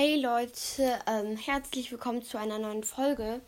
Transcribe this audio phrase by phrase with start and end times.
[0.00, 3.40] Hey Leute, ähm, herzlich willkommen zu einer neuen Folge.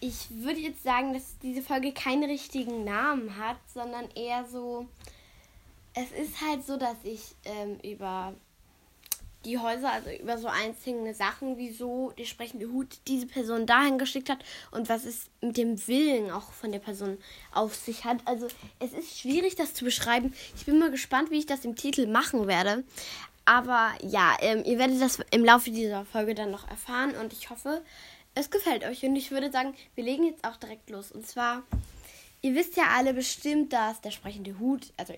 [0.00, 4.86] Ich würde jetzt sagen, dass diese Folge keinen richtigen Namen hat, sondern eher so.
[5.94, 8.34] Es ist halt so, dass ich ähm, über
[9.46, 14.28] die Häuser, also über so einzelne Sachen, wieso der sprechende Hut diese Person dahin geschickt
[14.28, 17.16] hat und was es mit dem Willen auch von der Person
[17.52, 18.18] auf sich hat.
[18.26, 18.48] Also
[18.78, 20.34] es ist schwierig, das zu beschreiben.
[20.54, 22.84] Ich bin mal gespannt, wie ich das im Titel machen werde.
[23.48, 27.48] Aber ja, ähm, ihr werdet das im Laufe dieser Folge dann noch erfahren und ich
[27.48, 27.82] hoffe,
[28.34, 29.02] es gefällt euch.
[29.04, 31.10] Und ich würde sagen, wir legen jetzt auch direkt los.
[31.10, 31.62] Und zwar,
[32.42, 35.14] ihr wisst ja alle bestimmt, dass der sprechende Hut, also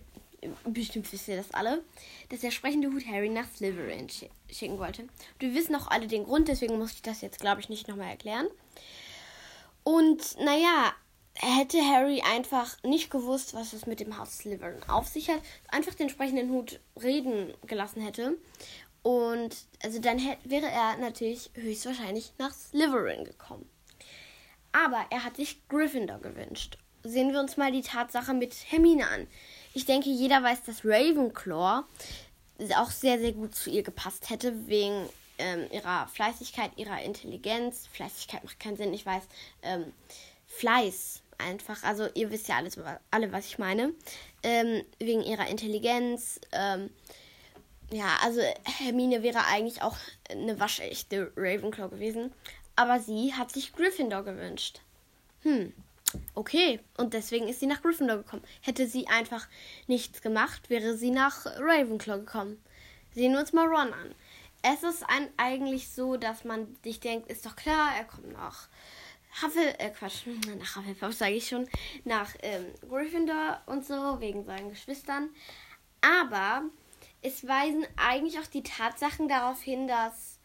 [0.65, 1.83] bestimmt wisst ihr das alle,
[2.29, 4.07] dass der sprechende Hut Harry nach Slytherin
[4.49, 5.03] schicken wollte.
[5.03, 5.11] Und
[5.41, 8.11] wir wissen auch alle den Grund, deswegen muss ich das jetzt, glaube ich, nicht nochmal
[8.11, 8.47] erklären.
[9.83, 10.95] Und naja,
[11.35, 15.95] hätte Harry einfach nicht gewusst, was es mit dem Haus Slytherin auf sich hat, einfach
[15.95, 18.37] den sprechenden Hut reden gelassen hätte.
[19.03, 23.69] Und also dann hätte, wäre er natürlich höchstwahrscheinlich nach Slytherin gekommen.
[24.73, 26.79] Aber er hat sich Gryffindor gewünscht.
[27.03, 29.27] Sehen wir uns mal die Tatsache mit Hermine an.
[29.73, 31.85] Ich denke, jeder weiß, dass Ravenclaw
[32.77, 37.89] auch sehr, sehr gut zu ihr gepasst hätte, wegen ähm, ihrer Fleißigkeit, ihrer Intelligenz.
[37.93, 39.25] Fleißigkeit macht keinen Sinn, ich weiß.
[39.63, 39.93] Ähm,
[40.47, 41.83] Fleiß einfach.
[41.83, 42.79] Also ihr wisst ja alles,
[43.11, 43.93] alle, was ich meine.
[44.43, 46.41] Ähm, wegen ihrer Intelligenz.
[46.53, 46.91] Ähm,
[47.91, 49.97] ja, also Hermine wäre eigentlich auch
[50.31, 52.33] eine waschechte Ravenclaw gewesen.
[52.77, 54.81] Aber sie hat sich Gryffindor gewünscht.
[55.43, 55.73] Hm,
[56.35, 56.81] okay.
[56.97, 58.45] Und deswegen ist sie nach Gryffindor gekommen.
[58.61, 59.49] Hätte sie einfach
[59.87, 62.63] nichts gemacht, wäre sie nach Ravenclaw gekommen.
[63.15, 64.15] Sehen wir uns mal Ron an.
[64.63, 68.69] Es ist ein, eigentlich so, dass man sich denkt, ist doch klar, er kommt nach
[69.43, 70.27] Huffle, äh Quatsch,
[70.59, 71.69] nach Hufflepuff sage ich schon,
[72.05, 75.31] nach ähm, Gryffindor und so, wegen seinen Geschwistern.
[76.01, 76.65] Aber
[77.23, 80.39] es weisen eigentlich auch die Tatsachen darauf hin, dass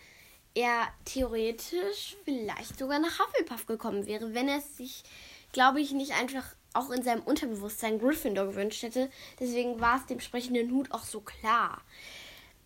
[0.54, 5.04] er theoretisch vielleicht sogar nach Hufflepuff gekommen wäre, wenn er sich,
[5.52, 9.10] glaube ich, nicht einfach auch in seinem Unterbewusstsein Gryffindor gewünscht hätte.
[9.40, 11.82] Deswegen war es dem sprechenden Hut auch so klar.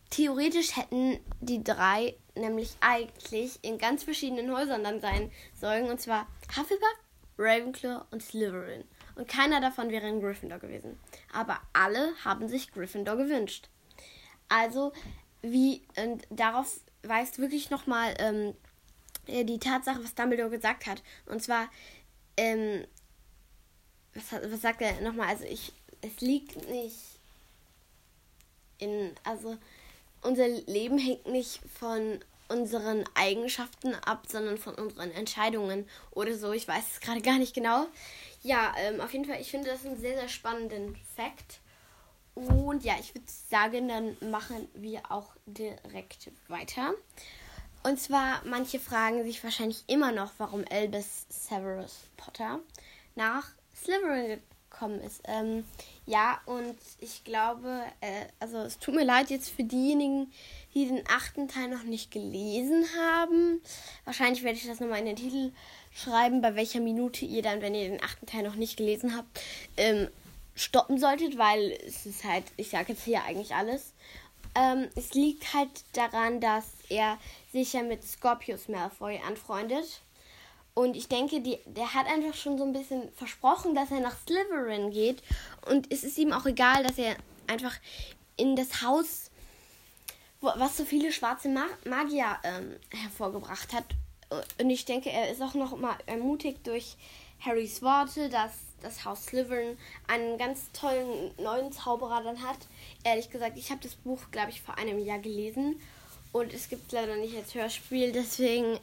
[0.09, 5.89] Theoretisch hätten die drei nämlich eigentlich in ganz verschiedenen Häusern dann sein sollen.
[5.89, 6.99] Und zwar Hufflepuff,
[7.37, 8.83] Ravenclaw und Slytherin.
[9.15, 10.99] Und keiner davon wäre in Gryffindor gewesen.
[11.33, 13.69] Aber alle haben sich Gryffindor gewünscht.
[14.47, 14.93] Also,
[15.41, 18.53] wie, und darauf weist wirklich nochmal ähm,
[19.27, 21.03] äh, die Tatsache, was Dumbledore gesagt hat.
[21.25, 21.69] Und zwar,
[22.37, 22.85] ähm,
[24.13, 25.27] was, was sagt er nochmal?
[25.27, 27.19] Also, ich, es liegt nicht
[28.79, 29.57] in, also,
[30.21, 36.51] unser Leben hängt nicht von unseren Eigenschaften ab, sondern von unseren Entscheidungen oder so.
[36.51, 37.87] Ich weiß es gerade gar nicht genau.
[38.43, 41.59] Ja, ähm, auf jeden Fall, ich finde das einen sehr, sehr spannenden Fakt.
[42.35, 46.93] Und ja, ich würde sagen, dann machen wir auch direkt weiter.
[47.83, 52.59] Und zwar, manche fragen sich wahrscheinlich immer noch, warum Albus Severus Potter
[53.15, 54.41] nach Slytherin
[54.79, 55.21] gekommen ist.
[55.25, 55.65] Ähm,
[56.05, 60.31] ja, und ich glaube, äh, also es tut mir leid jetzt für diejenigen,
[60.73, 63.61] die den achten Teil noch nicht gelesen haben.
[64.05, 65.51] Wahrscheinlich werde ich das nochmal in den Titel
[65.93, 69.41] schreiben, bei welcher Minute ihr dann, wenn ihr den achten Teil noch nicht gelesen habt,
[69.77, 70.07] ähm,
[70.55, 73.93] stoppen solltet, weil es ist halt, ich sage jetzt hier eigentlich alles.
[74.55, 77.17] Ähm, es liegt halt daran, dass er
[77.51, 80.01] sich ja mit Scorpius Malfoy anfreundet.
[80.79, 84.15] Und ich denke, die, der hat einfach schon so ein bisschen versprochen, dass er nach
[84.25, 85.21] Slytherin geht.
[85.69, 87.17] Und es ist ihm auch egal, dass er
[87.47, 87.75] einfach
[88.37, 89.29] in das Haus,
[90.39, 93.83] wo, was so viele schwarze Ma Magier ähm, hervorgebracht hat.
[94.57, 96.95] Und ich denke, er ist auch noch mal ermutigt durch
[97.41, 102.59] Harrys Worte, dass das Haus Slytherin einen ganz tollen neuen Zauberer dann hat.
[103.03, 105.81] Ehrlich gesagt, ich habe das Buch, glaube ich, vor einem Jahr gelesen.
[106.31, 108.11] Und es gibt leider nicht als Hörspiel.
[108.11, 108.79] Deswegen,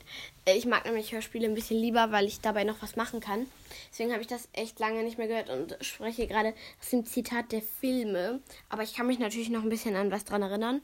[0.46, 3.46] äh, ich mag nämlich Hörspiele ein bisschen lieber, weil ich dabei noch was machen kann.
[3.90, 7.52] Deswegen habe ich das echt lange nicht mehr gehört und spreche gerade aus dem Zitat
[7.52, 8.40] der Filme.
[8.68, 10.82] Aber ich kann mich natürlich noch ein bisschen an was dran erinnern.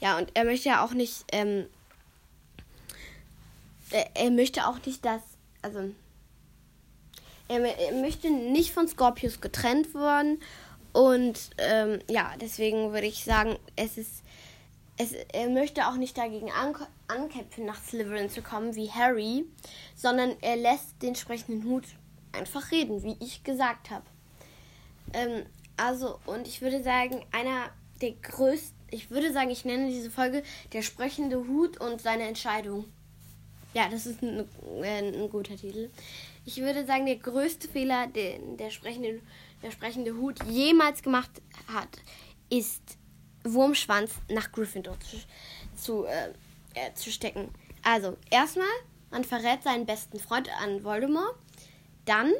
[0.00, 1.66] Ja, und er möchte ja auch nicht, ähm,
[3.90, 5.22] er, er möchte auch nicht, dass,
[5.60, 5.90] also,
[7.48, 10.40] er, er möchte nicht von Scorpius getrennt werden.
[10.92, 14.22] Und ähm, ja, deswegen würde ich sagen, es ist
[14.98, 16.74] es, er möchte auch nicht dagegen an,
[17.06, 19.44] ankämpfen, nach Slytherin zu kommen wie Harry,
[19.94, 21.84] sondern er lässt den sprechenden Hut
[22.32, 24.04] einfach reden, wie ich gesagt habe.
[25.14, 25.46] Ähm,
[25.76, 27.70] also, und ich würde sagen, einer
[28.02, 30.42] der größten, ich würde sagen, ich nenne diese Folge
[30.72, 32.84] der sprechende Hut und seine Entscheidung.
[33.74, 34.48] Ja, das ist ein,
[34.82, 35.90] ein, ein guter Titel.
[36.44, 39.20] Ich würde sagen, der größte Fehler, den der sprechende,
[39.62, 41.30] der sprechende Hut jemals gemacht
[41.68, 41.88] hat,
[42.50, 42.97] ist
[43.54, 45.16] Wurmschwanz nach Gryffindor zu,
[45.76, 46.28] zu äh,
[46.74, 47.48] äh, zu stecken.
[47.82, 48.66] Also, erstmal,
[49.10, 51.34] man verrät seinen besten Freund an Voldemort.
[52.04, 52.32] Dann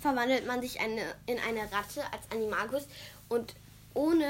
[0.00, 2.86] verwandelt man sich eine, in eine Ratte als Animagus
[3.28, 3.54] und
[3.94, 4.26] ohne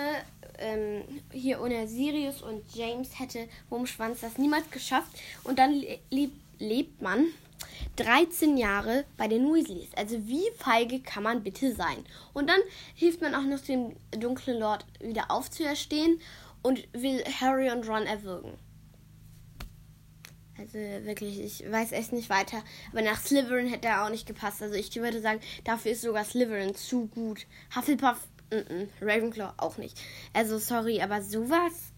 [0.58, 1.02] ähm,
[1.32, 5.10] hier ohne Sirius und James hätte Wurmschwanz das niemals geschafft
[5.44, 7.26] und dann le lebt man
[7.96, 9.94] 13 Jahre bei den Weasleys.
[9.96, 12.04] Also wie feige kann man bitte sein?
[12.32, 12.60] Und dann
[12.94, 16.20] hilft man auch noch dem dunklen Lord wieder aufzuerstehen
[16.62, 18.52] und will Harry und Ron erwürgen.
[20.58, 22.62] Also wirklich, ich weiß echt nicht weiter.
[22.90, 24.60] Aber nach Slytherin hätte er auch nicht gepasst.
[24.60, 27.46] Also ich würde sagen, dafür ist sogar Slytherin zu gut.
[27.74, 28.88] Hufflepuff, mm -mm.
[29.00, 30.00] Ravenclaw auch nicht.
[30.32, 31.92] Also sorry, aber sowas,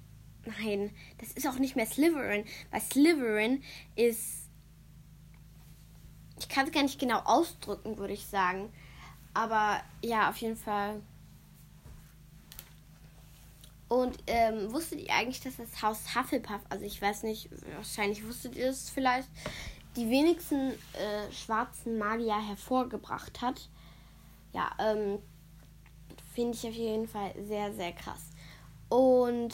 [0.45, 2.45] nein, das ist auch nicht mehr Slytherin.
[2.71, 3.63] Weil Slytherin
[3.97, 4.40] ist,
[6.41, 8.73] ich kann es gar nicht genau ausdrücken, würde ich sagen.
[9.35, 11.01] Aber ja, auf jeden Fall
[13.91, 18.55] und ähm, wusstet ihr eigentlich, dass das Haus Hufflepuff, also ich weiß nicht, wahrscheinlich wusstet
[18.55, 19.29] ihr es vielleicht,
[19.97, 23.69] die wenigsten äh, schwarzen Magier hervorgebracht hat?
[24.53, 25.19] Ja, ähm,
[26.33, 28.31] finde ich auf jeden Fall sehr, sehr krass.
[28.89, 29.53] Und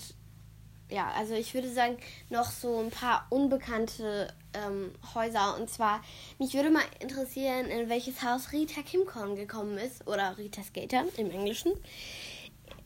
[0.91, 1.97] ja, also ich würde sagen,
[2.31, 5.57] noch so ein paar unbekannte ähm, Häuser.
[5.59, 6.03] Und zwar,
[6.39, 10.07] mich würde mal interessieren, in welches Haus Rita Kimcorn gekommen ist.
[10.07, 11.73] Oder Rita Skater im Englischen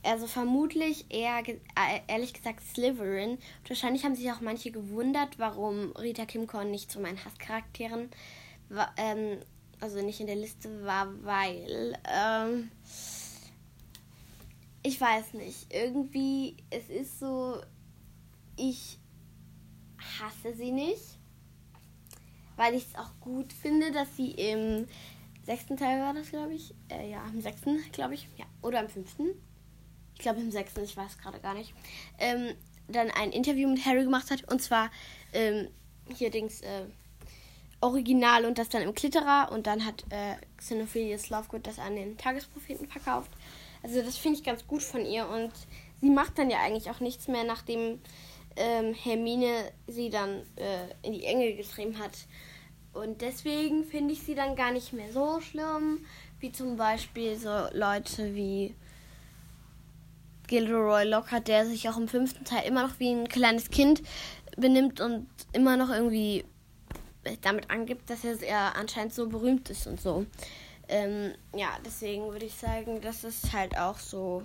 [0.02, 3.38] also vermutlich eher, äh, ehrlich gesagt, Slytherin.
[3.66, 8.10] wahrscheinlich haben sich auch manche gewundert, warum Rita Kimcorn nicht zu meinen Hasscharakteren,
[8.68, 9.38] war, ähm,
[9.80, 12.70] also nicht in der Liste war, weil, ähm,
[14.82, 17.60] ich weiß nicht, irgendwie, es ist so,
[18.60, 18.98] ich
[20.20, 21.18] hasse sie nicht,
[22.56, 24.86] weil ich es auch gut finde, dass sie im
[25.44, 28.88] sechsten Teil war das, glaube ich, äh, ja, im sechsten, glaube ich, ja, oder im
[28.88, 29.28] fünften,
[30.14, 31.72] ich glaube im sechsten, ich weiß gerade gar nicht,
[32.18, 32.54] ähm,
[32.92, 34.50] dann ein Interview mit Harry gemacht hat.
[34.50, 34.90] Und zwar
[35.32, 35.68] ähm,
[36.14, 36.84] hier Dings äh,
[37.80, 39.50] Original und das dann im Klitterer.
[39.52, 43.30] Und dann hat äh, Xenophilius Lovegood das an den Tagespropheten verkauft.
[43.82, 45.28] Also das finde ich ganz gut von ihr.
[45.28, 45.52] Und
[46.00, 48.00] sie macht dann ja eigentlich auch nichts mehr, nachdem
[48.56, 52.12] ähm, Hermine sie dann äh, in die Enge getrieben hat.
[52.92, 56.04] Und deswegen finde ich sie dann gar nicht mehr so schlimm,
[56.40, 58.74] wie zum Beispiel so Leute wie
[60.48, 64.02] Gilderoy Lockhart, der sich auch im fünften Teil immer noch wie ein kleines Kind
[64.56, 66.44] benimmt und immer noch irgendwie
[67.42, 70.26] damit angibt, dass er anscheinend so berühmt ist und so.
[70.88, 74.42] Ähm, ja, deswegen würde ich sagen, das ist halt auch so.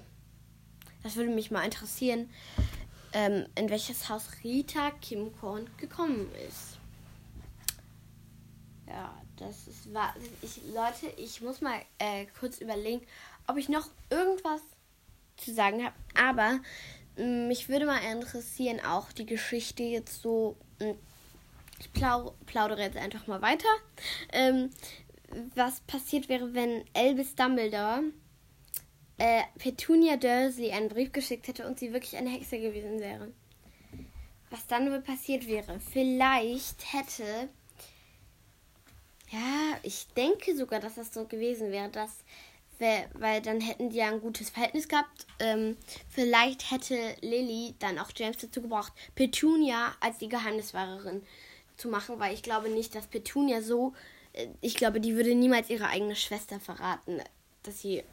[1.02, 2.30] Das würde mich mal interessieren,
[3.16, 6.78] ähm, in welches Haus Rita Kim Korn gekommen ist.
[8.88, 10.14] Ja, das ist wahr.
[10.42, 13.02] Ich, Leute, ich muss mal äh, kurz überlegen,
[13.48, 14.62] ob ich noch irgendwas
[15.38, 15.96] zu sagen habe.
[16.14, 16.60] Aber
[17.18, 20.58] mm, mich würde mal interessieren, auch die Geschichte jetzt so.
[20.80, 20.92] Mm,
[21.80, 23.68] ich plaudere jetzt einfach mal weiter.
[24.34, 24.72] Ähm,
[25.56, 28.04] was passiert wäre, wenn Albus Dumbledore
[29.18, 33.32] äh, Petunia Dursley einen Brief geschickt hätte und sie wirklich eine Hexe gewesen wäre.
[34.50, 35.80] Was dann wohl passiert wäre?
[35.80, 37.50] Vielleicht hätte.
[39.32, 42.24] Ja, ich denke sogar, dass das so gewesen wäre, dass
[42.80, 45.26] weil, dann hätten die ja ein gutes Verhältnis gehabt.
[45.40, 45.78] Ähm,
[46.10, 51.24] vielleicht hätte Lily dann auch James dazu gebracht, Petunia als die Geheimniswahrerin
[51.78, 53.94] zu machen, weil ich glaube nicht, dass Petunia so,
[54.34, 57.22] äh, ich glaube, die würde niemals ihre eigene Schwester verraten,
[57.64, 58.04] dass sie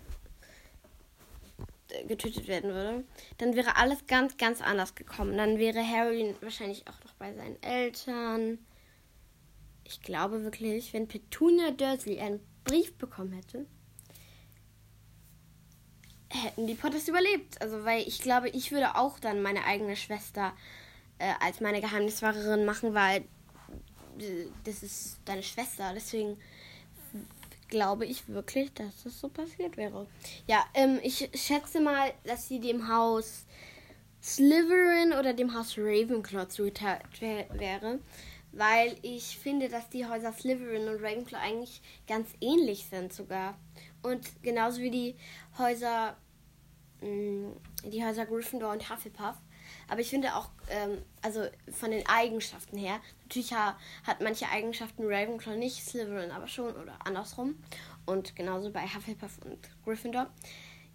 [2.07, 3.05] getötet werden würde.
[3.39, 5.37] Dann wäre alles ganz, ganz anders gekommen.
[5.37, 8.59] Dann wäre Harry wahrscheinlich auch noch bei seinen Eltern.
[9.85, 13.67] Ich glaube wirklich, wenn Petunia Dursley einen Brief bekommen hätte,
[16.29, 17.61] hätten die Potters überlebt.
[17.61, 20.53] Also, weil ich glaube, ich würde auch dann meine eigene Schwester
[21.19, 23.23] äh, als meine Geheimniswahrerin machen, weil
[24.19, 25.93] äh, das ist deine Schwester.
[25.95, 26.39] Deswegen
[27.73, 30.07] glaube ich wirklich, dass das so passiert wäre.
[30.47, 33.47] Ja, ähm, ich schätze mal, dass sie dem Haus
[34.23, 37.99] Slytherin oder dem Haus Ravenclaw zugeteilt wäre.
[38.53, 43.59] Weil ich finde, dass die Häuser Slytherin und Ravenclaw eigentlich ganz ähnlich sind sogar.
[44.03, 45.15] Und genauso wie die
[45.57, 46.15] Häuser,
[47.01, 47.57] mh, mm,
[47.91, 49.37] die Häuser Gryffindor und Hufflepuff.
[49.89, 55.05] Aber ich finde auch, ähm, also von den Eigenschaften her, natürlich ha hat manche Eigenschaften
[55.05, 57.57] Ravenclaw nicht, Slytherin aber schon oder andersrum.
[58.07, 60.31] Und genauso bei Hufflepuff und Gryffindor.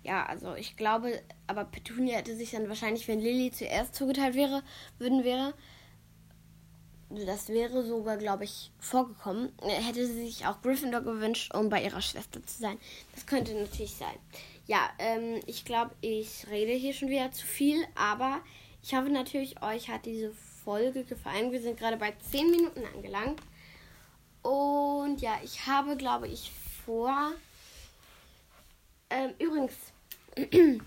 [0.04, 4.64] Ja, also ich glaube, aber Petunia hätte sich dann wahrscheinlich, wenn Lily zuerst zugeteilt wäre,
[5.00, 5.54] würden wäre,
[7.10, 9.54] das wäre sogar, glaube ich, vorgekommen.
[9.62, 12.78] Hätte sie sich auch Gryffindor gewünscht, um bei ihrer Schwester zu sein.
[13.16, 14.16] Das könnte natürlich sein.
[14.66, 18.42] Ja, ähm, ich glaube, ich rede hier schon wieder zu viel, aber
[18.88, 20.32] ich hoffe natürlich, euch hat diese
[20.64, 21.52] Folge gefallen.
[21.52, 23.42] Wir sind gerade bei 10 Minuten angelangt.
[24.44, 26.54] Und ja, ich habe, glaube ich,
[26.86, 27.34] vor.
[29.10, 29.74] Ähm, übrigens,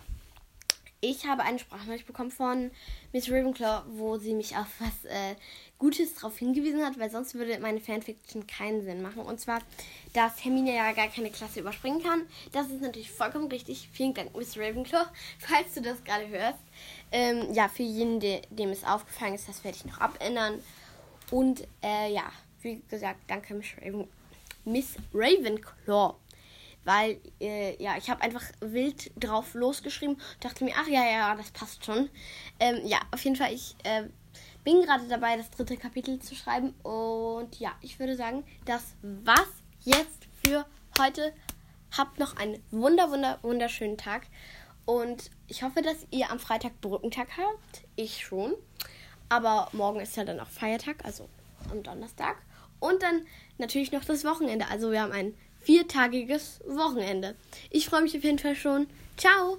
[1.01, 2.71] ich habe eine Sprachnachricht bekommen von
[3.13, 5.35] Miss Ravenclaw, wo sie mich auf was äh,
[5.79, 9.23] Gutes darauf hingewiesen hat, weil sonst würde meine Fanfiction keinen Sinn machen.
[9.23, 9.61] Und zwar,
[10.13, 12.27] dass Hermine ja gar keine Klasse überspringen kann.
[12.53, 13.89] Das ist natürlich vollkommen richtig.
[13.93, 15.07] Vielen Dank, Miss Ravenclaw,
[15.39, 16.61] falls du das gerade hörst.
[17.13, 20.63] Ähm, ja, für jeden, de dem es aufgefallen ist, das werde ich noch abändern.
[21.31, 22.31] Und äh, ja,
[22.61, 24.07] wie gesagt, danke Miss, Raven
[24.67, 26.15] Miss Ravenclaw.
[26.85, 31.51] Weil, äh, ja, ich habe einfach wild drauf losgeschrieben dachte mir, ach ja, ja, das
[31.51, 32.09] passt schon.
[32.59, 34.05] Ähm, ja, auf jeden Fall, ich äh,
[34.65, 36.71] bin gerade dabei, das dritte Kapitel zu schreiben.
[36.83, 40.67] Und ja, ich würde sagen, das war's jetzt für
[40.99, 41.33] heute.
[41.97, 44.27] Habt noch einen wunder, wunder, wunderschönen Tag.
[44.85, 47.85] Und ich hoffe, dass ihr am Freitag Brückentag habt.
[47.97, 48.55] Ich schon.
[49.29, 51.29] Aber morgen ist ja dann auch Feiertag, also
[51.71, 52.37] am Donnerstag.
[52.81, 53.27] Und dann
[53.59, 54.67] natürlich noch das Wochenende.
[54.69, 57.37] Also wir haben ein viertagiges Wochenende.
[57.71, 58.87] Ich freue mich auf jeden Fall schon.
[59.17, 59.59] Ciao!